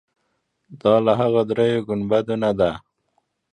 [0.81, 2.71] دا له هغو درېیو ګنبدونو ده.